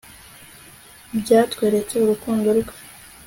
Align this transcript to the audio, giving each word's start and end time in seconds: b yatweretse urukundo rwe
b 1.13 1.15
yatweretse 1.29 1.93
urukundo 1.97 2.47
rwe 2.59 2.73